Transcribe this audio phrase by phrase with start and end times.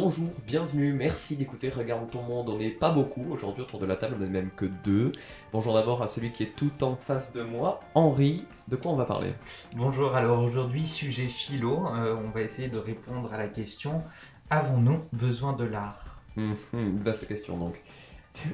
[0.00, 2.48] Bonjour, bienvenue, merci d'écouter Regarde ton monde.
[2.48, 5.10] On n'est pas beaucoup aujourd'hui autour de la table, on n'est même que deux.
[5.52, 8.44] Bonjour d'abord à celui qui est tout en face de moi, Henri.
[8.68, 9.32] De quoi on va parler?
[9.74, 11.84] Bonjour, alors aujourd'hui, sujet philo.
[11.88, 14.04] Euh, on va essayer de répondre à la question
[14.50, 16.22] avons-nous besoin de l'art?
[16.36, 16.54] Hum,
[17.02, 17.74] Vaste question donc.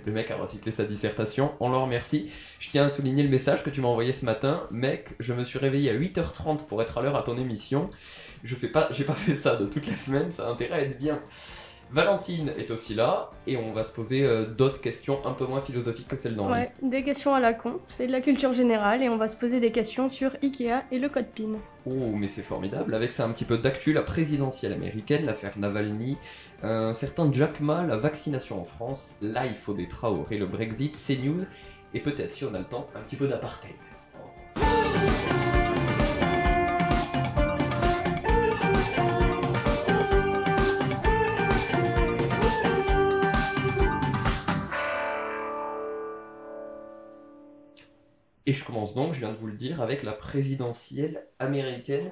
[0.06, 2.30] Le mec a recyclé sa dissertation, on le remercie.
[2.58, 4.66] Je tiens à souligner le message que tu m'as envoyé ce matin.
[4.70, 7.90] Mec, je me suis réveillé à 8h30 pour être à l'heure à ton émission.
[8.44, 10.82] Je fais pas, j'ai pas fait ça de toute la semaine, ça a intérêt à
[10.82, 11.20] être bien.
[11.90, 15.60] Valentine est aussi là et on va se poser euh, d'autres questions un peu moins
[15.60, 16.52] philosophiques que celles d'Henri.
[16.52, 19.36] Ouais, des questions à la con, c'est de la culture générale et on va se
[19.36, 21.54] poser des questions sur Ikea et le code PIN.
[21.86, 22.94] Oh, mais c'est formidable.
[22.94, 26.16] Avec ça un petit peu d'actu, la présidentielle américaine, l'affaire Navalny,
[26.62, 30.98] un certain Jack Ma, la vaccination en France, là il faut des Traoré, le Brexit,
[30.98, 31.44] CNews
[31.94, 33.72] et peut-être si on a le temps, un petit peu d'apartheid.
[48.64, 52.10] Je commence donc, je viens de vous le dire, avec la présidentielle américaine.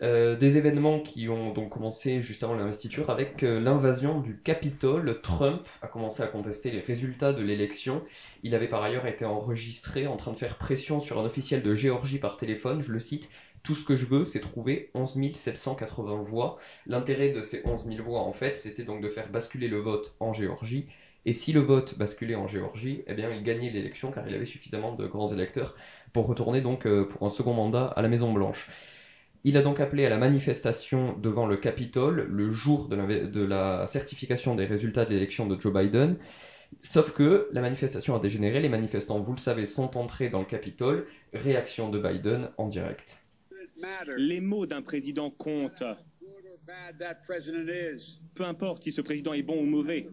[0.00, 5.20] Euh, des événements qui ont donc commencé juste avant l'investiture avec euh, l'invasion du Capitole.
[5.22, 8.04] Trump a commencé à contester les résultats de l'élection.
[8.44, 11.74] Il avait par ailleurs été enregistré en train de faire pression sur un officiel de
[11.74, 12.80] Géorgie par téléphone.
[12.80, 13.28] Je le cite
[13.64, 16.58] Tout ce que je veux, c'est trouver 11 780 voix.
[16.86, 20.14] L'intérêt de ces 11 000 voix, en fait, c'était donc de faire basculer le vote
[20.20, 20.86] en Géorgie.
[21.26, 24.46] Et si le vote basculait en Géorgie, eh bien, il gagnait l'élection car il avait
[24.46, 25.74] suffisamment de grands électeurs
[26.12, 28.70] pour retourner donc euh, pour un second mandat à la Maison Blanche.
[29.42, 33.42] Il a donc appelé à la manifestation devant le Capitole le jour de la, de
[33.42, 36.16] la certification des résultats de l'élection de Joe Biden.
[36.82, 40.46] Sauf que la manifestation a dégénéré, les manifestants, vous le savez, sont entrés dans le
[40.46, 41.08] Capitole.
[41.32, 43.20] Réaction de Biden en direct.
[44.16, 45.84] Les mots d'un président comptent.
[48.34, 50.08] Peu importe si ce président est bon ou mauvais.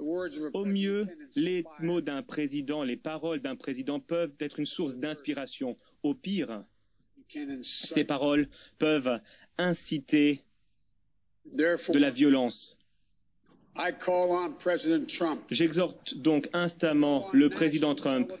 [0.00, 1.06] Au mieux,
[1.36, 5.76] les mots d'un président, les paroles d'un président peuvent être une source d'inspiration.
[6.02, 6.64] Au pire,
[7.62, 9.20] ces paroles peuvent
[9.58, 10.42] inciter
[11.52, 12.78] de la violence.
[15.50, 18.32] J'exhorte donc instamment le président Trump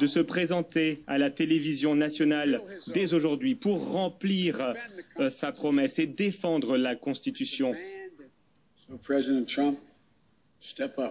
[0.00, 4.74] de se présenter à la télévision nationale dès aujourd'hui pour remplir
[5.20, 7.74] euh, sa promesse et défendre la Constitution.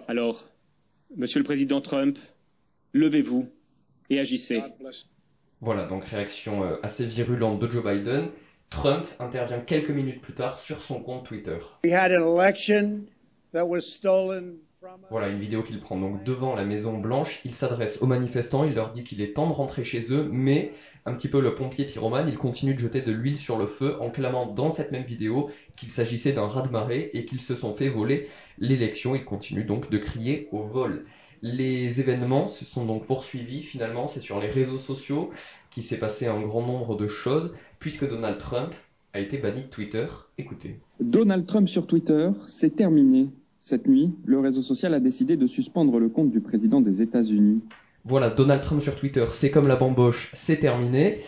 [0.08, 0.44] Alors,
[1.16, 2.18] Monsieur le Président Trump,
[2.92, 3.48] levez-vous
[4.10, 4.62] et agissez.
[5.60, 8.28] Voilà, donc réaction euh, assez virulente de Joe Biden.
[8.70, 11.56] Trump intervient quelques minutes plus tard sur son compte Twitter.
[15.10, 17.40] Voilà une vidéo qu'il prend donc devant la Maison Blanche.
[17.44, 20.72] Il s'adresse aux manifestants, il leur dit qu'il est temps de rentrer chez eux, mais
[21.06, 23.96] un petit peu le pompier pyromane, il continue de jeter de l'huile sur le feu
[24.00, 27.88] en clamant dans cette même vidéo qu'il s'agissait d'un raz-de-marée et qu'ils se sont fait
[27.88, 28.28] voler
[28.60, 29.14] l'élection.
[29.14, 31.04] Il continue donc de crier au vol.
[31.42, 33.62] Les événements se sont donc poursuivis.
[33.62, 35.30] Finalement, c'est sur les réseaux sociaux
[35.70, 38.72] qu'il s'est passé un grand nombre de choses, puisque Donald Trump
[39.12, 40.06] a été banni de Twitter.
[40.36, 40.80] Écoutez.
[41.00, 43.28] Donald Trump sur Twitter, c'est terminé.
[43.60, 47.60] Cette nuit, le réseau social a décidé de suspendre le compte du président des États-Unis.
[48.04, 51.20] Voilà, Donald Trump sur Twitter, c'est comme la bamboche, c'est terminé.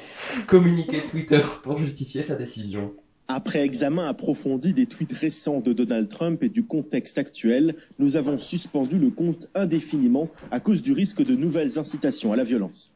[0.46, 2.94] Communiqué Twitter pour justifier sa décision.
[3.32, 8.38] Après examen approfondi des tweets récents de Donald Trump et du contexte actuel, nous avons
[8.38, 12.92] suspendu le compte indéfiniment à cause du risque de nouvelles incitations à la violence.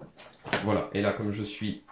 [0.64, 1.82] Voilà, et là comme je suis...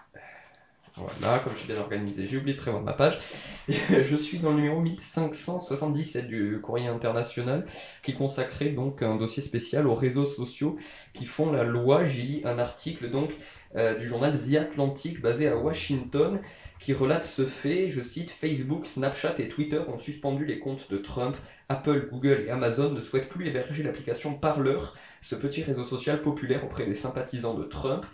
[1.20, 3.18] Voilà, comme je suis bien organisé, j'ai oublié de prévoir ma page.
[3.68, 7.64] Je suis dans le numéro 1577 du courrier international
[8.02, 10.76] qui consacrait donc un dossier spécial aux réseaux sociaux
[11.14, 12.04] qui font la loi.
[12.04, 13.30] J'ai lu un article donc
[13.74, 16.40] euh, du journal The Atlantic basé à Washington
[16.82, 20.98] qui relate ce fait, je cite, Facebook, Snapchat et Twitter ont suspendu les comptes de
[20.98, 21.36] Trump,
[21.68, 24.78] Apple, Google et Amazon ne souhaitent plus héberger l'application Parler,
[25.20, 28.04] ce petit réseau social populaire auprès des sympathisants de Trump.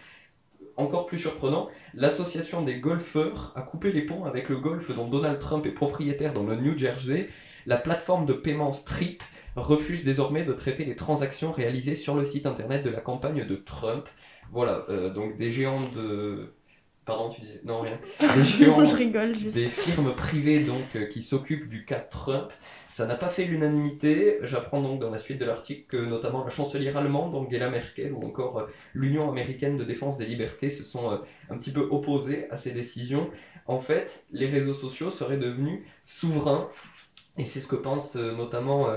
[0.77, 5.39] Encore plus surprenant, l'association des golfeurs a coupé les ponts avec le golf dont Donald
[5.39, 7.31] Trump est propriétaire dans le New Jersey.
[7.65, 9.23] La plateforme de paiement Strip
[9.57, 13.57] refuse désormais de traiter les transactions réalisées sur le site internet de la campagne de
[13.57, 14.07] Trump.
[14.53, 16.53] Voilà, euh, donc des géants de
[17.09, 17.99] Pardon, tu disais Non, rien.
[18.21, 19.57] Des géants, Je rigole juste.
[19.57, 22.51] des firmes privées donc euh, qui s'occupent du cas Trump.
[22.91, 24.37] Ça n'a pas fait l'unanimité.
[24.43, 28.27] J'apprends donc dans la suite de l'article que notamment la chancelière allemande, Angela Merkel, ou
[28.27, 31.17] encore euh, l'Union américaine de défense des libertés se sont euh,
[31.49, 33.31] un petit peu opposés à ces décisions.
[33.65, 36.69] En fait, les réseaux sociaux seraient devenus souverains,
[37.39, 38.89] et c'est ce que pense notamment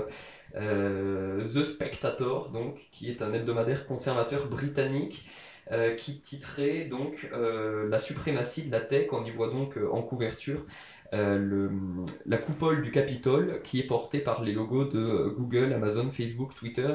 [0.54, 5.26] The Spectator, donc, qui est un hebdomadaire conservateur britannique.
[5.70, 9.08] Euh, qui titrait donc euh, La suprématie de la tech.
[9.12, 10.64] On y voit donc euh, en couverture
[11.14, 16.94] la coupole du Capitole qui est portée par les logos de Google, Amazon, Facebook, Twitter,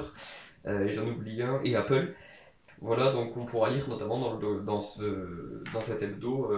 [0.68, 2.16] et j'en oublie un, et Apple.
[2.82, 6.52] Voilà, donc on pourra lire notamment dans, ce, cet hebdo,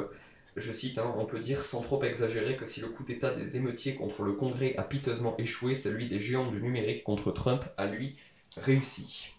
[0.56, 3.58] je cite, hein, on peut dire sans trop exagérer que si le coup d'État des
[3.58, 7.88] émeutiers contre le Congrès a piteusement échoué, celui des géants du numérique contre Trump a
[7.88, 8.16] lui
[8.56, 9.34] réussi.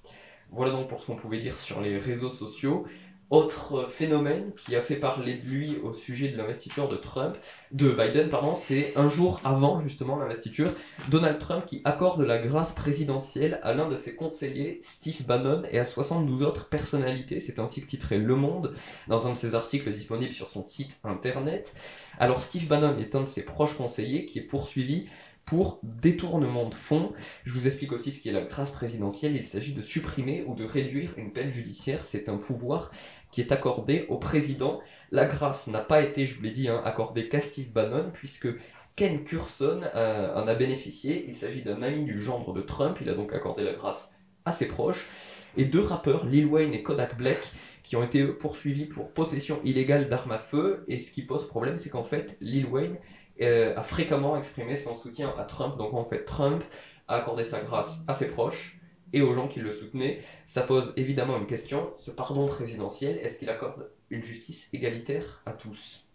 [0.53, 2.87] Voilà donc pour ce qu'on pouvait dire sur les réseaux sociaux.
[3.31, 7.37] Autre phénomène qui a fait parler de lui au sujet de l'investiture de Trump,
[7.71, 10.75] de Biden, pardon, c'est un jour avant justement l'investiture,
[11.11, 15.79] Donald Trump qui accorde la grâce présidentielle à l'un de ses conseillers, Steve Bannon, et
[15.79, 17.39] à 72 autres personnalités.
[17.39, 18.75] C'est ainsi que titrait Le Monde
[19.07, 21.73] dans un de ses articles disponibles sur son site internet.
[22.19, 25.07] Alors Steve Bannon est un de ses proches conseillers qui est poursuivi
[25.45, 27.13] pour détournement de fonds.
[27.45, 29.35] Je vous explique aussi ce qu'est la grâce présidentielle.
[29.35, 32.05] Il s'agit de supprimer ou de réduire une peine judiciaire.
[32.05, 32.91] C'est un pouvoir
[33.33, 34.81] qui est accordé au président.
[35.11, 38.49] La grâce n'a pas été, je vous l'ai dit, hein, accordée qu'à Steve Bannon, puisque
[38.97, 41.25] Ken Curson euh, en a bénéficié.
[41.27, 42.99] Il s'agit d'un ami du gendre de Trump.
[43.01, 44.13] Il a donc accordé la grâce
[44.45, 45.09] à ses proches.
[45.57, 47.51] Et deux rappeurs, Lil Wayne et Kodak Black,
[47.83, 50.85] qui ont été poursuivis pour possession illégale d'armes à feu.
[50.87, 52.99] Et ce qui pose problème, c'est qu'en fait, Lil Wayne
[53.43, 55.77] euh, a fréquemment exprimé son soutien à Trump.
[55.79, 56.65] Donc en fait, Trump
[57.09, 58.79] a accordé sa grâce à ses proches
[59.13, 60.23] et aux gens qui le soutenaient.
[60.47, 61.93] Ça pose évidemment une question.
[61.99, 66.07] Ce pardon présidentiel, est-ce qu'il accorde une justice égalitaire à tous?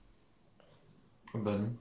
[1.33, 1.75] Bah non.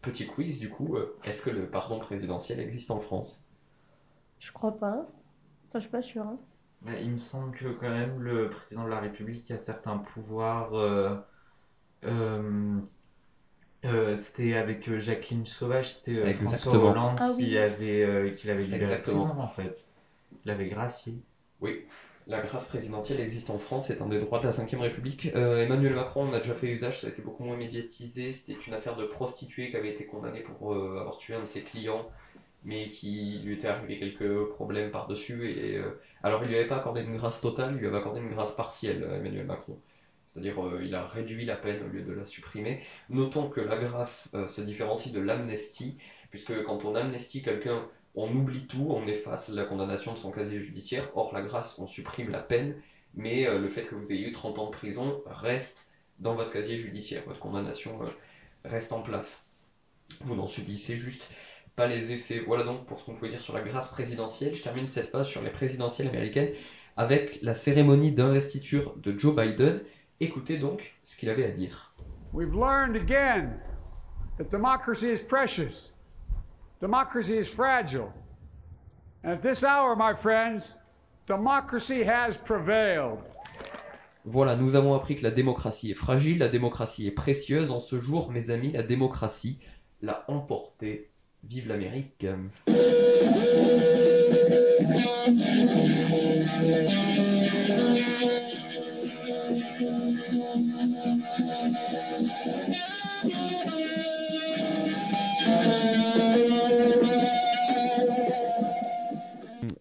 [0.00, 3.46] Petit quiz du coup, euh, est-ce que le pardon présidentiel existe en France?
[4.40, 5.06] Je crois pas.
[5.68, 6.26] Enfin, je suis pas sûre.
[6.26, 6.38] hein.
[6.82, 10.74] Mais il me semble que quand même le président de la République a certains pouvoirs.
[12.04, 12.80] euh,
[14.16, 16.74] c'était avec euh, Jacqueline Sauvage, c'était euh, François.
[16.76, 17.58] Hollande Ah qui oui.
[17.58, 19.90] avait, euh, qui l'avait libéré de prison en fait.
[20.44, 21.14] Il l'avait gracié.
[21.60, 21.84] Oui,
[22.28, 25.30] la grâce présidentielle existe en France, c'est un des droits de la Ve République.
[25.34, 28.32] Euh, Emmanuel Macron en a déjà fait usage, ça a été beaucoup moins médiatisé.
[28.32, 31.44] C'était une affaire de prostituée qui avait été condamnée pour euh, avoir tué un de
[31.46, 32.08] ses clients,
[32.64, 35.50] mais qui lui était arrivé quelques problèmes par-dessus.
[35.50, 38.20] Et euh, alors, il lui avait pas accordé une grâce totale, il lui avait accordé
[38.20, 39.76] une grâce partielle, euh, Emmanuel Macron.
[40.32, 42.82] C'est-à-dire, euh, il a réduit la peine au lieu de la supprimer.
[43.10, 45.98] Notons que la grâce euh, se différencie de l'amnistie,
[46.30, 50.60] puisque quand on amnestie quelqu'un on oublie tout, on efface la condamnation de son casier
[50.60, 51.10] judiciaire.
[51.14, 52.76] Or, la grâce, on supprime la peine,
[53.14, 56.52] mais euh, le fait que vous ayez eu 30 ans de prison reste dans votre
[56.52, 57.22] casier judiciaire.
[57.26, 57.98] Votre condamnation
[58.64, 59.48] reste en place.
[60.20, 61.30] Vous n'en subissez juste
[61.74, 62.40] pas les effets.
[62.40, 64.54] Voilà donc pour ce qu'on pouvait dire sur la grâce présidentielle.
[64.54, 66.52] Je termine cette page sur les présidentielles américaines
[66.96, 69.80] avec la cérémonie d'investiture de Joe Biden.
[70.22, 71.92] Écoutez donc ce qu'il avait à dire.
[72.32, 73.58] We've learned again
[74.38, 75.92] that democracy is precious.
[76.80, 78.12] Democracy is fragile.
[79.24, 80.78] And at this hour, my friends,
[81.26, 83.18] democracy has prevailed.
[84.24, 87.72] Voilà, nous avons appris que la démocratie est fragile, la démocratie est précieuse.
[87.72, 89.58] En ce jour, mes amis, la démocratie
[90.02, 91.10] l'a emporté.
[91.42, 92.24] Vive l'Amérique.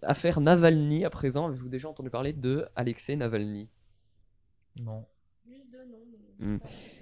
[0.01, 1.48] Affaire Navalny à présent.
[1.48, 3.70] Avez-vous déjà entendu parler de Alexei Navalny?
[4.79, 5.05] Non.
[6.39, 6.58] Hmm.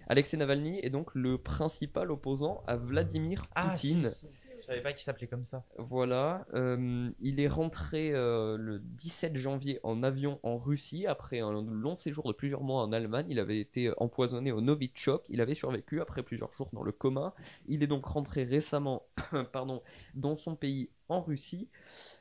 [0.07, 4.09] Alexei Navalny est donc le principal opposant à Vladimir Ah, Poutine.
[4.09, 4.27] si, si.
[4.69, 5.65] Je savais pas qu'il s'appelait comme ça.
[5.79, 11.63] Voilà, euh, il est rentré euh, le 17 janvier en avion en Russie après un
[11.63, 13.25] long séjour de plusieurs mois en Allemagne.
[13.29, 15.25] Il avait été empoisonné au Novichok.
[15.29, 17.33] Il avait survécu après plusieurs jours dans le coma.
[17.65, 19.07] Il est donc rentré récemment,
[19.53, 19.81] pardon,
[20.13, 21.67] dans son pays en Russie.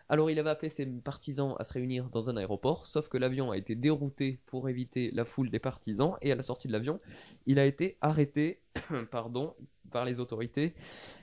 [0.08, 3.50] Alors il avait appelé ses partisans à se réunir dans un aéroport, sauf que l'avion
[3.50, 6.98] a été dérouté pour éviter la foule des partisans et à la sortie de l'avion,
[7.44, 8.62] il a été arrêté,
[9.10, 9.54] pardon,
[9.90, 10.74] par les autorités.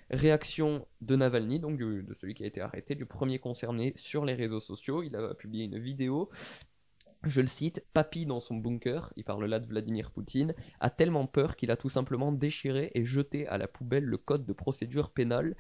[0.10, 4.34] Réaction de Navalny, donc de celui qui a été arrêté, du premier concerné sur les
[4.34, 5.04] réseaux sociaux.
[5.04, 6.30] Il a publié une vidéo.
[7.26, 11.26] Je le cite, Papy dans son bunker, il parle là de Vladimir Poutine, a tellement
[11.26, 15.10] peur qu'il a tout simplement déchiré et jeté à la poubelle le code de procédure
[15.10, 15.56] pénale.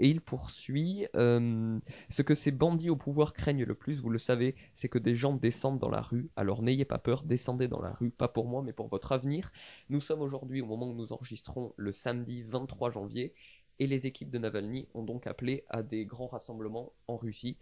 [0.00, 4.18] Et il poursuit, euh, ce que ces bandits au pouvoir craignent le plus, vous le
[4.18, 6.30] savez, c'est que des gens descendent dans la rue.
[6.34, 9.52] Alors n'ayez pas peur, descendez dans la rue, pas pour moi, mais pour votre avenir.
[9.90, 13.34] Nous sommes aujourd'hui, au moment où nous enregistrons, le samedi 23 janvier,
[13.78, 17.56] et les équipes de Navalny ont donc appelé à des grands rassemblements en Russie.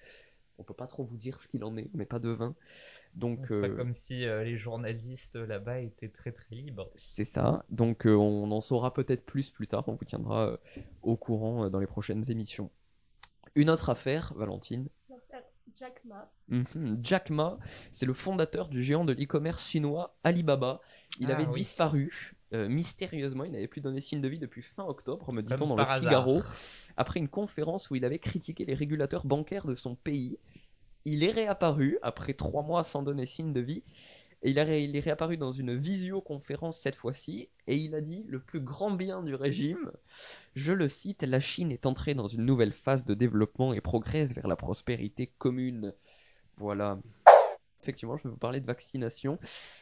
[0.59, 2.55] On peut pas trop vous dire ce qu'il en est, mais pas de vin.
[3.15, 6.91] Donc C'est pas euh, comme si euh, les journalistes là-bas étaient très très libres.
[6.97, 7.65] c'est ça.
[7.71, 9.85] Donc euh, on en saura peut-être plus plus tard.
[9.89, 10.57] On vous tiendra euh,
[11.03, 12.71] au courant euh, dans les prochaines émissions.
[13.55, 14.89] Une autre affaire, Valentine.
[15.11, 15.43] L'affaire
[15.75, 16.31] Jack Ma.
[17.03, 17.59] Jack Ma,
[17.93, 20.81] c'est le fondateur du géant de l'e-commerce chinois Alibaba.
[21.19, 21.53] Il Ah avait oui.
[21.53, 25.67] disparu euh, mystérieusement, il n'avait plus donné signe de vie depuis fin octobre, me dit-on
[25.67, 26.57] dans le Figaro, hasard.
[26.97, 30.39] après une conférence où il avait critiqué les régulateurs bancaires de son pays.
[31.05, 33.83] Il est réapparu après trois mois sans donner signe de vie.
[34.45, 38.25] Et il, a il est réapparu dans une visioconférence cette fois-ci, et il a dit
[38.29, 39.93] le plus grand bien du régime.
[40.57, 44.35] Je le cite, la Chine est entrée dans une nouvelle phase de développement et progresse
[44.35, 45.95] vers la prospérité commune.
[46.57, 46.99] Voilà.
[47.83, 49.39] Effectivement, je vais vous parler de vaccination,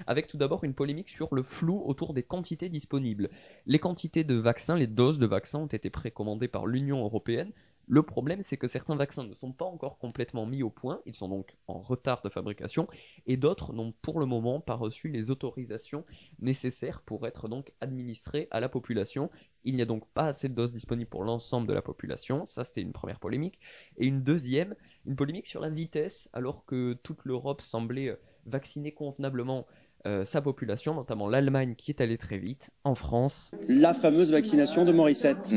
[0.07, 3.29] avec tout d'abord une polémique sur le flou autour des quantités disponibles.
[3.67, 7.53] Les quantités de vaccins, les doses de vaccins ont été précommandées par l'Union européenne.
[7.87, 11.15] Le problème, c'est que certains vaccins ne sont pas encore complètement mis au point, ils
[11.15, 12.87] sont donc en retard de fabrication,
[13.27, 16.05] et d'autres n'ont pour le moment pas reçu les autorisations
[16.39, 19.29] nécessaires pour être donc administrés à la population.
[19.65, 22.63] Il n'y a donc pas assez de doses disponibles pour l'ensemble de la population, ça
[22.65, 23.59] c'était une première polémique.
[23.99, 24.75] Et une deuxième,
[25.07, 28.17] une polémique sur la vitesse, alors que toute l'Europe semblait euh,
[28.47, 29.67] vacciner convenablement
[30.07, 32.71] euh, sa population, notamment l'Allemagne qui est allée très vite.
[32.85, 35.53] En France, la fameuse vaccination de Morissette.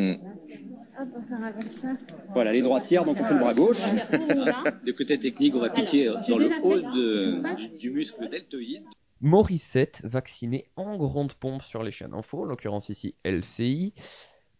[2.33, 3.81] Voilà, les droitières, donc on fait le bras gauche.
[4.85, 8.83] De côté technique, on va piquer dans le haut de- du muscle deltoïde.
[9.21, 13.93] Morissette vacciné en grande pompe sur les chaînes info, en l'occurrence ici LCI.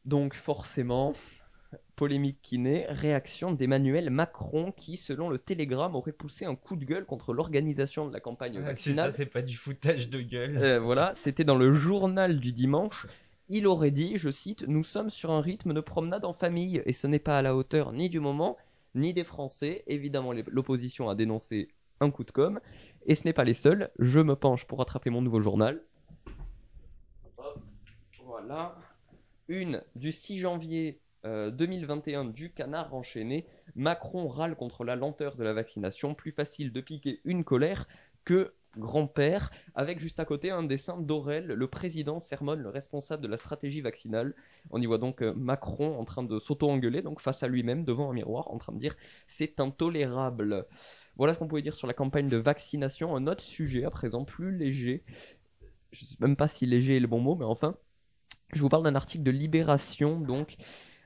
[0.05, 1.13] Donc forcément,
[1.95, 6.85] polémique qui naît, réaction d'Emmanuel Macron qui, selon le Télégramme, aurait poussé un coup de
[6.85, 9.11] gueule contre l'organisation de la campagne Ah, C'est vaccinale.
[9.11, 10.57] ça, c'est pas du foutage de gueule.
[10.57, 13.05] Euh, voilà, c'était dans le journal du dimanche.
[13.49, 16.93] Il aurait dit, je cite, Nous sommes sur un rythme de promenade en famille et
[16.93, 18.57] ce n'est pas à la hauteur ni du moment,
[18.95, 19.83] ni des Français.
[19.87, 21.67] Évidemment, l'opposition a dénoncé
[21.99, 22.59] un coup de com.
[23.05, 23.89] Et ce n'est pas les seuls.
[23.99, 25.81] Je me penche pour rattraper mon nouveau journal.
[27.37, 27.59] Hop,
[28.25, 28.75] voilà.
[29.49, 33.45] Une du 6 janvier euh, 2021 du canard enchaîné.
[33.75, 36.13] Macron râle contre la lenteur de la vaccination.
[36.15, 37.87] Plus facile de piquer une colère
[38.25, 39.51] que grand-père.
[39.75, 43.81] Avec juste à côté un dessin d'Aurel, le président sermonne le responsable de la stratégie
[43.81, 44.33] vaccinale.
[44.71, 48.09] On y voit donc euh, Macron en train de s'auto-engueuler, donc face à lui-même, devant
[48.09, 48.95] un miroir, en train de dire
[49.27, 50.65] c'est intolérable.
[51.15, 53.15] Voilà ce qu'on pouvait dire sur la campagne de vaccination.
[53.15, 55.03] Un autre sujet à présent, plus léger.
[55.91, 57.77] Je sais même pas si léger est le bon mot, mais enfin.
[58.53, 60.57] Je vous parle d'un article de Libération, donc,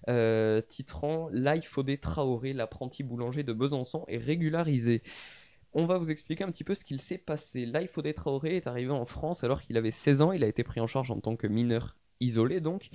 [0.09, 5.03] euh, titrant Laïfodé Traoré, l'apprenti boulanger de Besançon, est régularisé.
[5.73, 7.65] On va vous expliquer un petit peu ce qu'il s'est passé.
[7.65, 10.31] Laïfodé Traoré est arrivé en France alors qu'il avait 16 ans.
[10.31, 12.89] Il a été pris en charge en tant que mineur isolé, donc.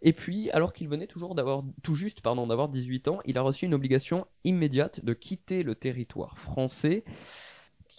[0.00, 3.42] Et puis, alors qu'il venait toujours d'avoir, tout juste, pardon, d'avoir 18 ans, il a
[3.42, 7.04] reçu une obligation immédiate de quitter le territoire français.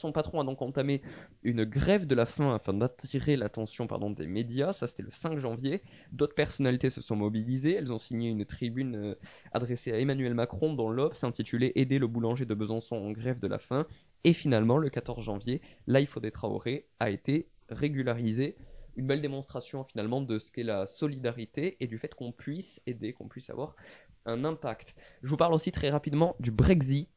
[0.03, 1.01] Son patron a donc entamé
[1.43, 4.73] une grève de la faim afin d'attirer l'attention des médias.
[4.73, 5.81] Ça, c'était le 5 janvier.
[6.11, 7.75] D'autres personnalités se sont mobilisées.
[7.75, 9.15] Elles ont signé une tribune euh,
[9.53, 13.47] adressée à Emmanuel Macron dont l'Obs s'intitulait Aider le boulanger de Besançon en grève de
[13.47, 13.87] la faim.
[14.25, 18.57] Et finalement, le 14 janvier, l'Aïfodé Traoré a été régularisé.
[18.97, 23.13] Une belle démonstration finalement de ce qu'est la solidarité et du fait qu'on puisse aider,
[23.13, 23.77] qu'on puisse avoir
[24.25, 24.95] un impact.
[25.21, 27.07] Je vous parle aussi très rapidement du Brexit.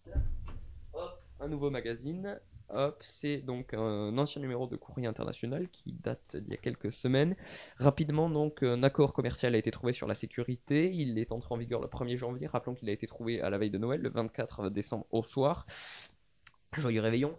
[0.92, 2.38] Hop, un nouveau magazine.
[2.70, 6.90] Hop, c'est donc un ancien numéro de Courrier International qui date d'il y a quelques
[6.90, 7.36] semaines.
[7.76, 10.92] Rapidement, donc, un accord commercial a été trouvé sur la sécurité.
[10.92, 12.48] Il est entré en vigueur le 1er janvier.
[12.48, 15.66] Rappelons qu'il a été trouvé à la veille de Noël, le 24 décembre au soir.
[16.78, 17.34] Joyeux réveillon.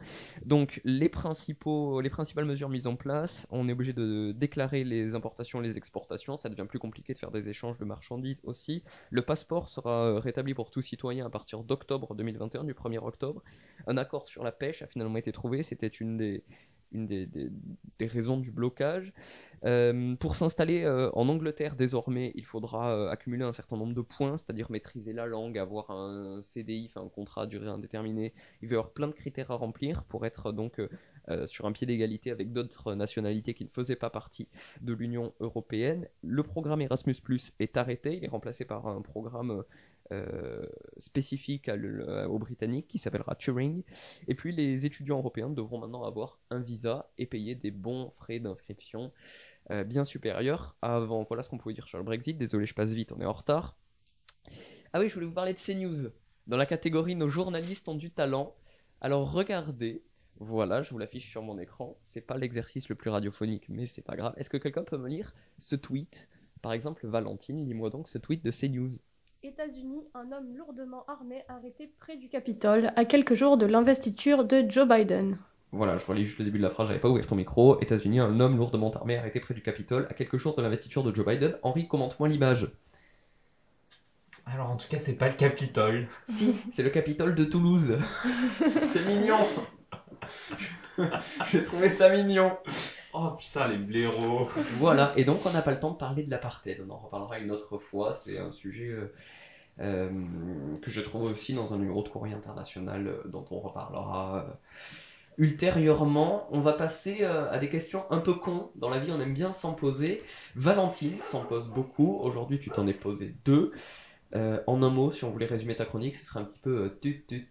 [0.46, 5.16] Donc les, principaux, les principales mesures mises en place, on est obligé de déclarer les
[5.16, 8.84] importations, les exportations, ça devient plus compliqué de faire des échanges de marchandises aussi.
[9.10, 13.44] Le passeport sera euh, rétabli pour tout citoyen à partir d'octobre 2021, du 1er octobre.
[13.88, 16.44] Un accord sur la pêche a finalement été trouvé, c'était une des,
[16.92, 17.50] une des, des-
[18.08, 19.14] raisons du blocage.
[19.66, 24.02] Euh, pour s'installer euh, en Angleterre désormais, il faudra euh, accumuler un certain nombre de
[24.02, 28.34] points, c'est-à-dire maîtriser la langue, avoir un CDI, un contrat à durée indéterminée.
[28.62, 30.80] Il va y avoir plein de critères à remplir pour être donc
[31.48, 34.48] sur un pied d'égalité avec d'autres nationalités qui ne faisaient pas partie
[34.82, 36.08] de l'Union européenne.
[36.24, 37.16] Le programme Erasmus
[37.60, 39.64] est arrêté, il est remplacé par un programme
[40.98, 43.84] spécifique à le- aux Britanniques qui s'appellera Turing.
[44.28, 48.40] Et puis les étudiants européens devront maintenant avoir un visa et payer des bons frais
[48.40, 49.12] d'inscription
[49.72, 51.24] euh, bien supérieurs à avant.
[51.24, 52.38] Voilà ce qu'on pouvait dire sur le Brexit.
[52.38, 53.78] Désolé, je passe vite, on est en retard.
[54.94, 56.10] Ah oui, je voulais vous parler de CNews.
[56.48, 58.56] Dans la catégorie Nos journalistes ont du talent.
[59.02, 60.04] Alors regardez,
[60.40, 61.98] voilà, je vous l'affiche sur mon écran.
[62.04, 64.34] C'est pas l'exercice le plus radiophonique, mais c'est pas grave.
[64.38, 66.30] Est-ce que quelqu'un peut me lire ce tweet?
[66.62, 68.92] Par exemple, Valentine, lis-moi donc ce tweet de CNews.
[69.44, 74.66] États-Unis, un homme lourdement armé arrêté près du Capitole à quelques jours de l'investiture de
[74.68, 75.38] Joe Biden.
[75.72, 77.80] Voilà, je relis juste le début de la phrase, j'avais pas ouvert ton micro.
[77.80, 81.14] États-Unis, un homme lourdement armé arrêté près du Capitole à quelques jours de l'investiture de
[81.14, 81.56] Joe Biden.
[81.62, 82.68] Henri, commente-moi l'image.
[84.48, 86.08] Alors en tout cas, c'est pas le Capitole.
[86.26, 88.00] Si, c'est le Capitole de Toulouse.
[88.82, 89.46] c'est mignon.
[91.52, 92.58] J'ai trouvé ça mignon.
[93.14, 94.48] Oh putain, les blaireaux.
[94.80, 96.84] Voilà, et donc on n'a pas le temps de parler de l'apartheid.
[96.88, 98.14] On en reparlera une autre fois.
[98.14, 99.14] C'est un sujet euh,
[99.80, 100.10] euh,
[100.82, 104.46] que je trouve aussi dans un numéro de courrier international euh, dont on reparlera
[105.38, 106.48] ultérieurement.
[106.52, 108.72] On va passer à des questions un peu cons.
[108.76, 110.24] Dans la vie, on aime bien s'en poser.
[110.56, 112.18] Valentine s'en pose beaucoup.
[112.22, 113.72] Aujourd'hui, tu t'en es posé deux.
[114.34, 117.24] En un mot, si on voulait résumer ta chronique, ce serait un petit peu tut,
[117.28, 117.48] tut,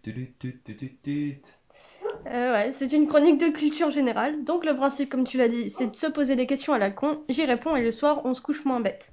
[2.29, 4.43] Euh, ouais, c'est une chronique de culture générale.
[4.43, 6.91] Donc le principe, comme tu l'as dit, c'est de se poser des questions à la
[6.91, 7.23] con.
[7.29, 9.11] J'y réponds et le soir, on se couche moins bête.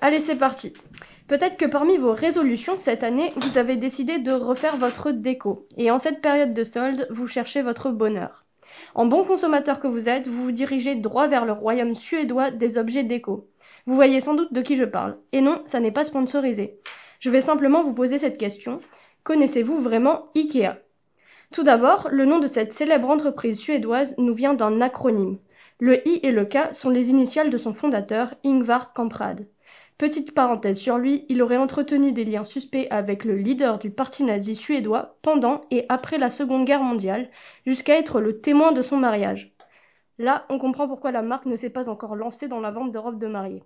[0.00, 0.72] Allez, c'est parti.
[1.28, 5.68] Peut-être que parmi vos résolutions cette année, vous avez décidé de refaire votre déco.
[5.76, 8.44] Et en cette période de solde, vous cherchez votre bonheur.
[8.94, 12.78] En bon consommateur que vous êtes, vous vous dirigez droit vers le royaume suédois des
[12.78, 13.48] objets déco.
[13.86, 15.18] Vous voyez sans doute de qui je parle.
[15.30, 16.80] Et non, ça n'est pas sponsorisé.
[17.20, 18.80] Je vais simplement vous poser cette question.
[19.22, 20.80] Connaissez-vous vraiment Ikea?
[21.52, 25.38] Tout d'abord, le nom de cette célèbre entreprise suédoise nous vient d'un acronyme.
[25.80, 29.48] Le I et le K sont les initiales de son fondateur, Ingvar Kamprad.
[29.98, 34.22] Petite parenthèse sur lui, il aurait entretenu des liens suspects avec le leader du parti
[34.22, 37.28] nazi suédois pendant et après la Seconde Guerre mondiale,
[37.66, 39.52] jusqu'à être le témoin de son mariage.
[40.18, 42.98] Là, on comprend pourquoi la marque ne s'est pas encore lancée dans la vente de
[42.98, 43.64] robes de mariée.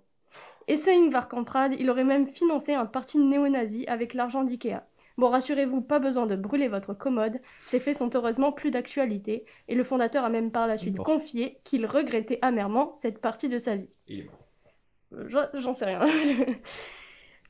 [0.67, 4.81] Et ce Ingvar Kamprad, il aurait même financé un parti néo-nazi avec l'argent d'Ikea.
[5.17, 9.75] Bon, rassurez-vous, pas besoin de brûler votre commode, ces faits sont heureusement plus d'actualité, et
[9.75, 11.03] le fondateur a même par la suite Bon.
[11.03, 13.89] confié qu'il regrettait amèrement cette partie de sa vie.
[14.07, 14.39] Il est mort.
[15.13, 16.01] Euh, j'en- J'en sais rien.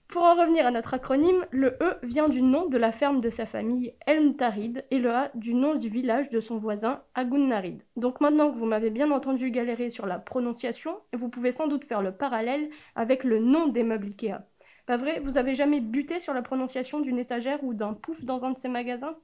[0.08, 3.32] Pour en revenir à notre acronyme, le E vient du nom de la ferme de
[3.32, 7.82] sa famille, Elmtarid, et le A du nom du village de son voisin, Agunnarid.
[7.96, 11.86] Donc maintenant que vous m'avez bien entendu galérer sur la prononciation, vous pouvez sans doute
[11.86, 14.42] faire le parallèle avec le nom des meubles Ikea.
[14.86, 15.20] Pas vrai?
[15.20, 18.60] Vous avez jamais buté sur la prononciation d'une étagère ou d'un pouf dans un de
[18.60, 19.16] ces magasins?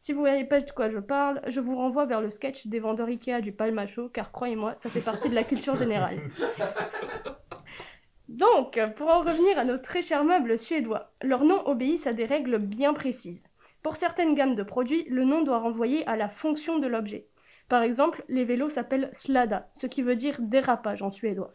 [0.00, 2.78] Si vous voyez pas de quoi je parle, je vous renvoie vers le sketch des
[2.78, 6.20] vendeurs Ikea du Palmacho, car croyez-moi, ça fait partie de la culture générale.
[8.28, 12.24] Donc, pour en revenir à nos très chers meubles suédois, leurs noms obéissent à des
[12.24, 13.46] règles bien précises.
[13.82, 17.26] Pour certaines gammes de produits, le nom doit renvoyer à la fonction de l'objet.
[17.68, 21.52] Par exemple, les vélos s'appellent slada, ce qui veut dire dérapage en suédois.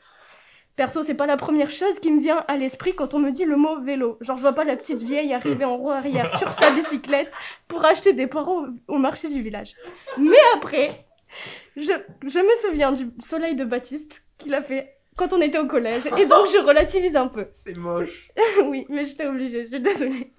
[0.76, 3.46] Perso, c'est pas la première chose qui me vient à l'esprit quand on me dit
[3.46, 4.18] le mot vélo.
[4.22, 7.32] Genre, je vois pas la petite vieille arriver en roue arrière sur sa bicyclette
[7.68, 9.74] pour acheter des poireaux au, marché du village.
[10.18, 10.88] Mais après,
[11.76, 11.92] je,
[12.24, 16.06] je me souviens du soleil de Baptiste qu'il a fait quand on était au collège,
[16.18, 17.48] et donc je relativise un peu.
[17.52, 18.30] C'est moche.
[18.66, 20.32] oui, mais j'étais obligée, je suis désolée.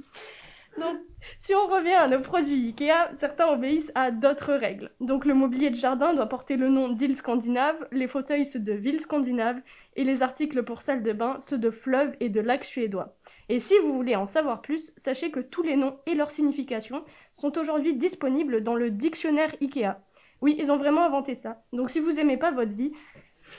[0.78, 0.96] Donc,
[1.38, 4.90] si on revient à nos produits Ikea, certains obéissent à d'autres règles.
[5.00, 8.72] Donc, le mobilier de jardin doit porter le nom d'île scandinave, les fauteuils ceux de
[8.72, 9.60] ville scandinave,
[9.96, 13.14] et les articles pour salle de bain ceux de fleuves et de lacs suédois.
[13.48, 17.04] Et si vous voulez en savoir plus, sachez que tous les noms et leur signification
[17.34, 19.98] sont aujourd'hui disponibles dans le dictionnaire Ikea.
[20.40, 21.62] Oui, ils ont vraiment inventé ça.
[21.72, 22.92] Donc, si vous aimez pas votre vie,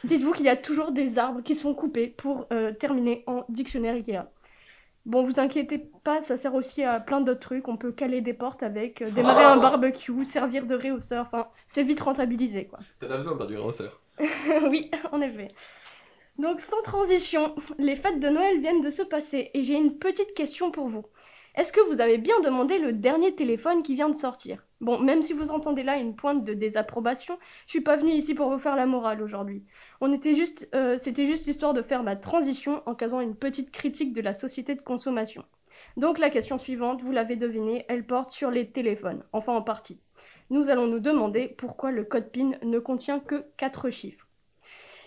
[0.03, 3.95] dites-vous qu'il y a toujours des arbres qui sont coupés pour euh, terminer en dictionnaire
[3.95, 4.25] Ikea.
[5.05, 7.67] Bon, vous inquiétez pas, ça sert aussi à plein d'autres trucs.
[7.67, 11.25] On peut caler des portes avec, euh, démarrer un barbecue, servir de réhausseur.
[11.25, 12.79] Enfin, c'est vite rentabilisé, quoi.
[13.01, 13.99] T'en as besoin, t'as du réhausseur.
[14.69, 15.49] oui, en effet.
[16.39, 20.33] Donc, sans transition, les fêtes de Noël viennent de se passer et j'ai une petite
[20.33, 21.05] question pour vous.
[21.55, 24.65] Est-ce que vous avez bien demandé le dernier téléphone qui vient de sortir?
[24.81, 27.37] Bon, même si vous entendez là une pointe de désapprobation,
[27.67, 29.63] je suis pas venue ici pour vous faire la morale aujourd'hui.
[30.03, 34.33] Euh, c'était juste histoire de faire ma transition en casant une petite critique de la
[34.33, 35.45] société de consommation.
[35.95, 40.01] Donc la question suivante, vous l'avez deviné, elle porte sur les téléphones, enfin en partie.
[40.49, 44.27] Nous allons nous demander pourquoi le code PIN ne contient que 4 chiffres.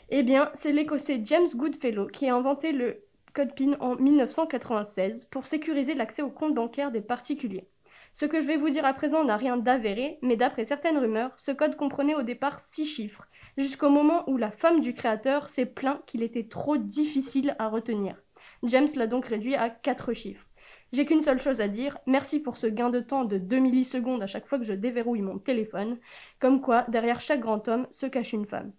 [0.09, 3.03] Eh bien, c'est l'écossais James Goodfellow qui a inventé le
[3.35, 7.69] code PIN en 1996 pour sécuriser l'accès aux comptes bancaires des particuliers.
[8.15, 11.33] Ce que je vais vous dire à présent n'a rien d'avéré, mais d'après certaines rumeurs,
[11.37, 15.67] ce code comprenait au départ 6 chiffres, jusqu'au moment où la femme du créateur s'est
[15.67, 18.17] plaint qu'il était trop difficile à retenir.
[18.63, 20.47] James l'a donc réduit à 4 chiffres.
[20.93, 24.23] J'ai qu'une seule chose à dire, merci pour ce gain de temps de 2 millisecondes
[24.23, 25.99] à chaque fois que je déverrouille mon téléphone,
[26.39, 28.73] comme quoi derrière chaque grand homme se cache une femme.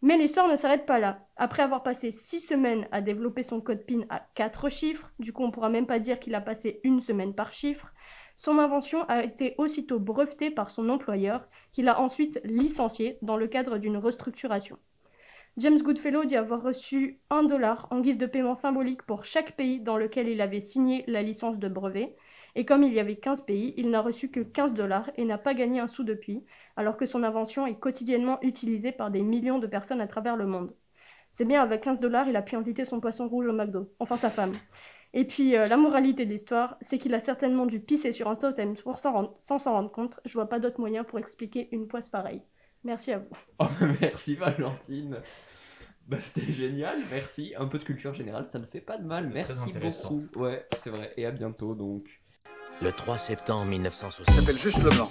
[0.00, 1.26] Mais l'histoire ne s'arrête pas là.
[1.36, 5.44] Après avoir passé 6 semaines à développer son code PIN à 4 chiffres, du coup
[5.44, 7.92] on pourra même pas dire qu'il a passé une semaine par chiffre,
[8.42, 13.46] son invention a été aussitôt brevetée par son employeur, qui l'a ensuite licencié dans le
[13.46, 14.78] cadre d'une restructuration.
[15.58, 19.78] James Goodfellow dit avoir reçu un dollar en guise de paiement symbolique pour chaque pays
[19.78, 22.16] dans lequel il avait signé la licence de brevet,
[22.56, 25.38] et comme il y avait 15 pays, il n'a reçu que 15 dollars et n'a
[25.38, 26.42] pas gagné un sou depuis,
[26.76, 30.46] alors que son invention est quotidiennement utilisée par des millions de personnes à travers le
[30.46, 30.74] monde.
[31.32, 34.16] C'est bien, avec 15 dollars, il a pu inviter son poisson rouge au McDo, enfin
[34.16, 34.52] sa femme.
[35.14, 38.34] Et puis euh, la moralité de l'histoire, c'est qu'il a certainement dû pisser sur un
[38.36, 40.20] totem pour s'en rendre- sans s'en rendre compte.
[40.24, 42.42] Je vois pas d'autre moyen pour expliquer une poisse pareille.
[42.84, 43.28] Merci à vous.
[43.58, 45.20] Oh, bah, merci Valentine.
[46.08, 47.52] Bah, c'était génial, merci.
[47.56, 49.28] Un peu de culture générale, ça ne fait pas de mal.
[49.32, 50.26] Merci beaucoup.
[50.34, 51.12] Ouais, c'est vrai.
[51.16, 52.04] Et à bientôt donc.
[52.80, 54.34] Le 3 septembre 1960.
[54.34, 55.08] s'appelle juste Leblanc.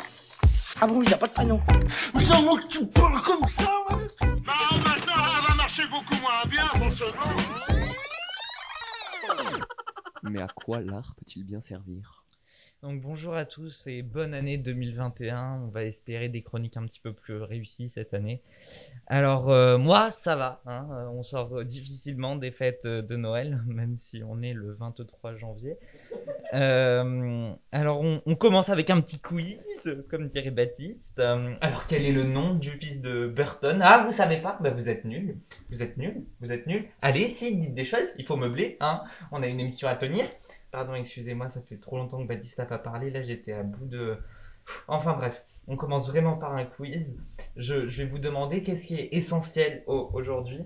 [0.81, 1.61] Ah bon, il n'y a pas de prénom.
[2.13, 3.95] Mais c'est moi que tu parles comme ça, ouais
[4.45, 7.11] Bah maintenant, elle va marcher beaucoup moins bien, forcément.
[10.23, 12.20] Mais à quoi l'art peut-il bien servir?
[12.83, 15.61] Donc bonjour à tous et bonne année 2021.
[15.65, 18.41] On va espérer des chroniques un petit peu plus réussies cette année.
[19.05, 23.61] Alors euh, moi ça va, hein, euh, on sort difficilement des fêtes euh, de Noël,
[23.67, 25.77] même si on est le 23 janvier.
[26.51, 29.63] Alors on, commence avec un petit quiz,
[30.09, 31.19] comme dirait Baptiste.
[31.19, 33.79] Alors quel est le nom du fils de Burton?
[33.83, 34.57] Ah vous savez pas?
[34.59, 35.37] Bah vous êtes nuls,
[35.69, 36.87] vous êtes nuls, vous êtes nuls.
[37.03, 39.03] Allez, si dites des choses, il faut meubler, hein.
[39.31, 40.25] On a une émission à tenir.
[40.71, 43.09] Pardon, excusez-moi, ça fait trop longtemps que Baptiste n'a pas parlé.
[43.09, 44.17] Là, j'étais à bout de.
[44.87, 47.17] Enfin bref, on commence vraiment par un quiz.
[47.57, 50.65] Je, je vais vous demander qu'est-ce qui est essentiel au- aujourd'hui.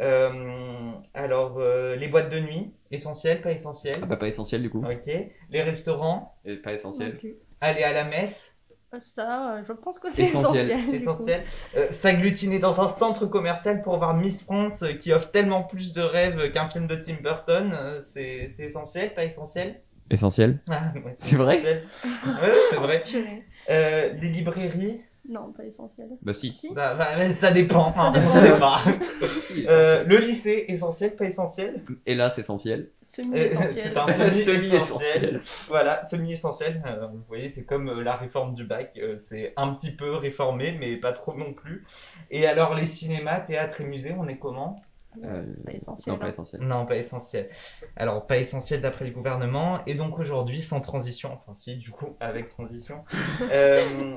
[0.00, 4.70] Euh, alors, euh, les boîtes de nuit, essentiel, pas essentiel Ah bah pas essentiel du
[4.70, 4.84] coup.
[4.84, 5.06] Ok.
[5.50, 7.18] Les restaurants, Et pas essentiel.
[7.22, 7.30] Ok.
[7.60, 8.51] aller à la messe,
[9.00, 10.94] Ça, euh, je pense que c'est Essentiel.
[10.94, 11.44] essentiel.
[11.76, 15.92] Euh, S'agglutiner dans un centre commercial pour voir Miss France euh, qui offre tellement plus
[15.92, 19.80] de rêves qu'un film de Tim Burton, euh, c'est c'est essentiel, pas essentiel?
[20.10, 21.62] Essentiel Ah, ouais, C'est vrai?
[22.04, 23.02] Ouais, c'est vrai.
[23.06, 23.42] Purée.
[23.70, 26.08] Euh, les librairies, Non, pas essentiel.
[26.22, 26.52] Bah si.
[26.52, 28.26] Si bah, bah, ça dépend, hein, dépend.
[28.26, 28.80] on sait pas.
[29.26, 30.06] Si, Euh, essentiel.
[30.08, 32.80] le lycée, essentiel, pas essentiel Hélas, essentiel.
[32.80, 33.84] Euh, Semi-essentiel.
[33.84, 35.42] C'est un Semi-essentiel.
[35.68, 36.82] Voilà, semi-essentiel.
[36.86, 38.92] Euh, vous voyez, c'est comme euh, la réforme du bac.
[38.96, 41.86] euh, c'est un petit peu réformé, mais pas trop non plus.
[42.30, 44.82] Et alors, les cinémas, théâtres et musées, on est comment?
[45.24, 46.12] Euh, pas essentiel.
[46.14, 46.28] non, pas hein.
[46.28, 46.62] essentiel.
[46.62, 47.48] Non, pas essentiel.
[47.96, 49.80] Alors, pas essentiel d'après le gouvernement.
[49.86, 53.04] Et donc aujourd'hui, sans transition, enfin si, du coup, avec transition,
[53.52, 54.16] euh,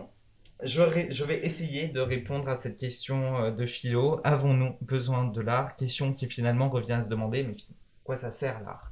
[0.64, 4.22] je, ré- je vais essayer de répondre à cette question euh, de philo.
[4.24, 5.76] Avons-nous besoin de l'art?
[5.76, 7.56] Question qui finalement revient à se demander, mais
[8.04, 8.92] quoi ça sert l'art?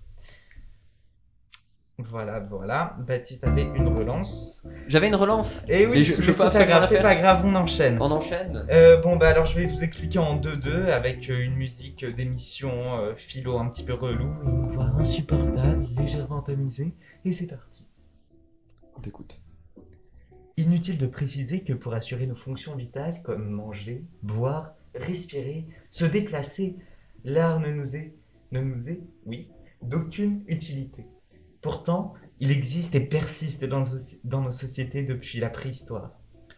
[1.99, 2.95] Voilà, voilà.
[3.07, 4.61] Baptiste avait une relance.
[4.87, 5.63] J'avais une relance.
[5.69, 7.97] Et oui, Et je- je c'est pas absolument grave, c'est pas grave, on enchaîne.
[8.01, 11.53] On enchaîne Euh, bon bah alors je vais vous expliquer en 2-2 avec euh, une
[11.55, 16.93] musique d'émission euh, philo un petit peu relou, une voix insupportable, légèrement tamisée,
[17.25, 17.85] et c'est parti.
[18.97, 19.39] On t'écoute.
[20.55, 26.75] Inutile de préciser que pour assurer nos fonctions vitales comme manger, boire, respirer, se déplacer,
[27.23, 28.13] l'art ne nous est,
[28.51, 29.49] ne nous est, oui,
[29.81, 31.07] d'aucune utilité.
[31.61, 33.83] Pourtant, il existe et persiste dans,
[34.25, 36.11] dans nos sociétés depuis la préhistoire.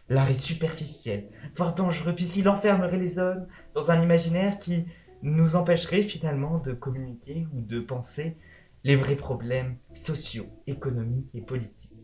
[0.09, 4.83] L'art est superficiel, voire dangereux, puisqu'il enfermerait les hommes dans un imaginaire qui
[5.21, 8.35] nous empêcherait finalement de communiquer ou de penser
[8.83, 11.94] les vrais problèmes sociaux, économiques et politiques.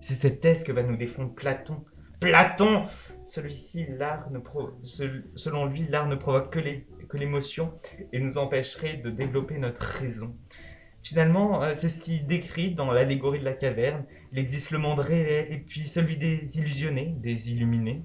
[0.00, 1.84] C'est cette thèse que va nous défendre Platon.
[2.20, 2.84] Platon
[3.28, 4.28] Celui-ci, l'art
[5.36, 7.72] selon lui, l'art ne provoque que l'émotion
[8.12, 10.34] et nous empêcherait de développer notre raison.
[11.02, 14.04] Finalement, euh, c'est ce qu'il décrit dans l'allégorie de la caverne.
[14.32, 18.02] Il existe le monde réel et puis celui des illusionnés, des illuminés.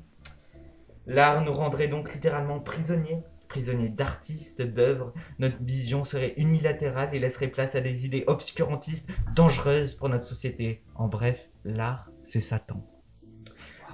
[1.06, 3.22] L'art nous rendrait donc littéralement prisonniers,
[3.56, 5.14] prisonniers d'artistes, d'œuvres.
[5.40, 10.82] Notre vision serait unilatérale et laisserait place à des idées obscurantistes dangereuses pour notre société.
[10.94, 12.86] En bref, l'art, c'est Satan.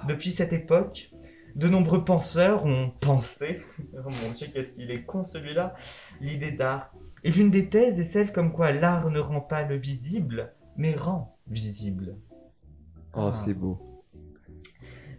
[0.08, 1.12] Depuis cette époque,
[1.54, 5.76] de nombreux penseurs ont pensé, oh mon dieu, qu'est-ce qu'il est con celui-là,
[6.20, 6.92] l'idée d'art.
[7.22, 10.96] Et l'une des thèses est celle comme quoi l'art ne rend pas le visible, mais
[10.96, 12.16] rend visible.
[13.14, 13.32] Oh, Ah.
[13.32, 13.78] c'est beau.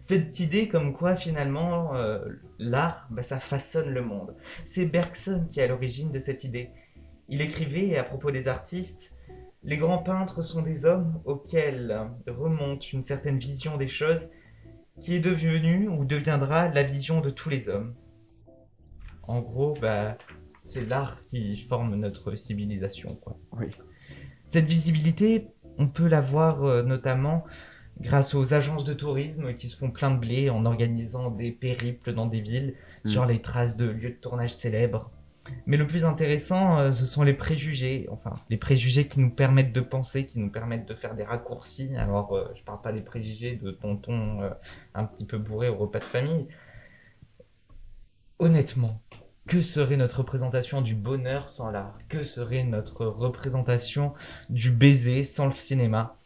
[0.04, 2.18] Cette idée comme quoi finalement euh,
[2.58, 4.36] l'art, bah, ça façonne le monde.
[4.66, 6.70] C'est Bergson qui est à l'origine de cette idée.
[7.28, 9.14] Il écrivait à propos des artistes,
[9.62, 14.28] les grands peintres sont des hommes auxquels remonte une certaine vision des choses
[15.00, 17.94] qui est devenue ou deviendra la vision de tous les hommes.
[19.22, 20.18] En gros, bah,
[20.66, 23.14] c'est l'art qui forme notre civilisation.
[23.22, 23.38] Quoi.
[23.52, 23.68] Oui.
[24.48, 27.44] Cette visibilité, on peut la voir euh, notamment
[28.00, 32.12] grâce aux agences de tourisme qui se font plein de blé en organisant des périples
[32.12, 33.08] dans des villes Mm.
[33.10, 35.10] sur les traces de lieux de tournage célèbres.
[35.66, 39.74] Mais le plus intéressant, euh, ce sont les préjugés, enfin les préjugés qui nous permettent
[39.74, 41.94] de penser, qui nous permettent de faire des raccourcis.
[41.96, 44.50] Alors, euh, je parle pas des préjugés de tonton euh,
[44.94, 46.46] un petit peu bourré au repas de famille.
[48.38, 49.02] Honnêtement,
[49.46, 51.98] que serait notre représentation du bonheur sans l'art?
[52.08, 54.14] Que serait notre représentation
[54.48, 56.16] du baiser sans le cinéma?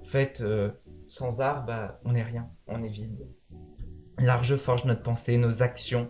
[0.00, 0.70] En fait, euh,
[1.10, 3.26] sans art, bah, on n'est rien, on est vide.
[4.18, 6.08] L'art forge notre pensée, nos actions,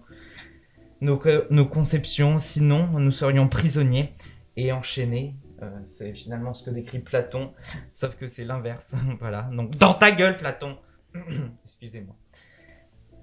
[1.01, 4.13] nos, co- nos conceptions, sinon nous serions prisonniers
[4.57, 5.37] et enchaîné.
[5.63, 7.53] Euh, c'est finalement ce que décrit Platon,
[7.95, 8.95] sauf que c'est l'inverse.
[9.21, 9.49] voilà.
[9.53, 10.77] Donc dans ta gueule, Platon.
[11.65, 12.15] Excusez-moi.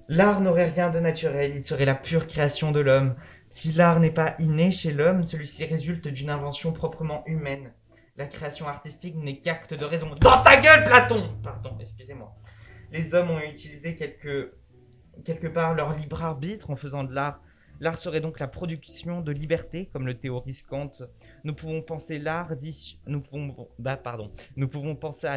[0.08, 3.16] L'art n'aurait rien de naturel, il serait la pure création de l'homme.
[3.50, 7.72] Si l'art n'est pas inné chez l'homme, celui-ci résulte d'une invention proprement humaine.
[8.18, 10.10] La création artistique n'est qu'acte de raison.
[10.20, 12.34] Dans ta gueule, Platon Pardon, excusez-moi.
[12.92, 14.56] Les hommes ont utilisé quelque,
[15.54, 17.40] part leur libre arbitre en faisant de l'art.
[17.80, 20.94] L'art serait donc la production de liberté, comme le théorise Kant.
[21.00, 21.06] Bah,
[21.44, 22.18] nous pouvons penser à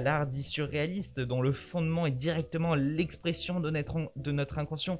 [0.00, 3.70] l'art dit surréaliste, dont le fondement est directement l'expression de
[4.16, 4.98] de notre inconscient.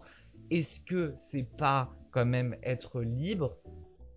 [0.51, 3.57] Est-ce que c'est pas quand même être libre?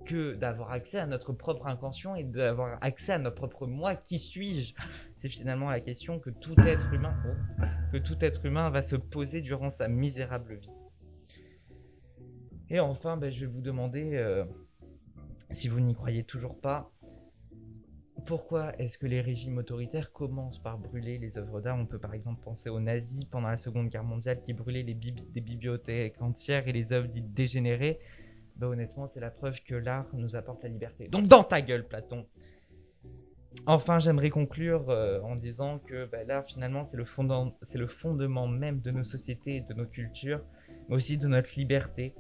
[0.06, 4.20] Que d'avoir accès à notre propre inconscient et d'avoir accès à notre propre moi Qui
[4.20, 4.74] suis-je?
[5.18, 7.16] C'est finalement la question que tout être humain,
[7.92, 10.70] que tout être humain va se poser durant sa misérable vie.
[12.70, 14.46] Et enfin, ben, je vais vous demander, euh,
[15.52, 16.92] si vous n'y croyez toujours pas,
[18.26, 21.78] pourquoi est-ce que les régimes autoritaires commencent par brûler les œuvres d'art?
[21.78, 24.94] On peut par exemple penser aux nazis pendant la Seconde Guerre mondiale qui brûlaient les
[25.42, 28.00] bibliothèques entières et les œuvres dites dégénérées.
[28.56, 31.08] Ben, honnêtement, c'est la preuve que l'art nous apporte la liberté.
[31.08, 32.26] Donc dans ta gueule, Platon
[33.66, 37.06] Enfin, j'aimerais conclure euh, en disant que ben, l'art, finalement, c'est le,
[37.88, 40.42] fondement même de nos sociétés de nos cultures,
[40.90, 42.14] mais aussi de notre liberté.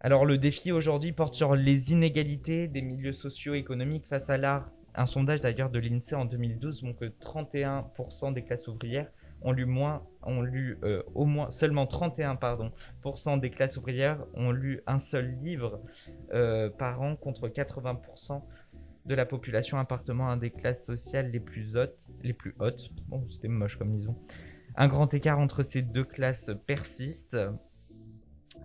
[0.00, 4.70] Alors le défi aujourd'hui porte sur les inégalités des milieux socio-économiques face à l'art.
[4.94, 9.10] Un sondage d'ailleurs de l'INSEE en 2012 montre que 31% des classes ouvrières
[9.42, 10.02] ont lu moins,
[10.42, 12.72] lu euh, au moins seulement 31 pardon,
[13.40, 15.80] des classes ouvrières ont lu un seul livre
[16.32, 18.42] euh, par an contre 80%
[19.06, 22.90] de la population appartenant à des classes sociales les plus hautes, les plus hautes.
[23.08, 24.16] Bon, c'était moche comme disons.
[24.74, 27.38] Un grand écart entre ces deux classes persiste.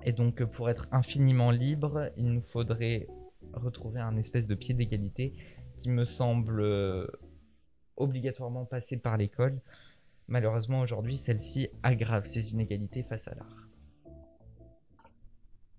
[0.03, 3.07] Et donc, pour être infiniment libre, il nous faudrait
[3.53, 5.33] retrouver un espèce de pied d'égalité
[5.81, 7.07] qui me semble euh,
[7.97, 9.59] obligatoirement passer par l'école.
[10.31, 13.67] Malheureusement, aujourd'hui, celle-ci aggrave ces inégalités face à l'art.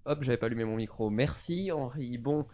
[0.05, 1.09] Hop, j'avais pas allumé mon micro.
[1.09, 2.19] Merci Henri.
[2.19, 2.45] Bon,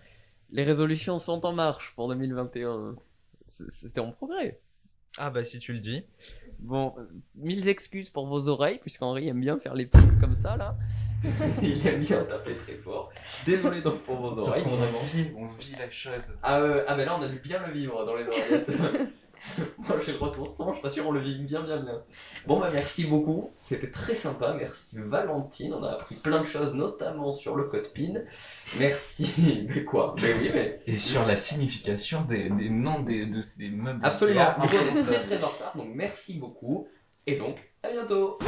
[0.52, 2.94] les résolutions sont en marche pour 2021.
[3.46, 4.60] C'était en progrès.
[5.16, 6.04] Ah bah si tu le dis.
[6.60, 6.94] Bon,
[7.34, 10.78] mille excuses pour vos oreilles, puisqu'Henri aime bien faire les petits comme ça là.
[11.62, 13.10] Il aime bien taper très fort.
[13.44, 14.62] Désolé donc pour vos oreilles.
[14.62, 16.32] Parce qu'on vit, on vit la chose.
[16.44, 18.70] Ah, euh, ah bah là on a dû bien le vivre dans les oreillettes.
[19.78, 22.02] Moi j'ai le retour sans, je suis pas sûr on le vit bien bien bien.
[22.46, 26.74] Bon bah merci beaucoup, c'était très sympa, merci Valentine, on a appris plein de choses
[26.74, 28.20] notamment sur le code PIN.
[28.78, 30.14] Merci, mais quoi?
[30.22, 30.80] Mais oui mais...
[30.86, 34.00] Et sur la signification des, des noms des, de ces meubles.
[34.02, 36.88] Absolument, on est très très en retard, donc merci beaucoup,
[37.26, 38.38] et donc à bientôt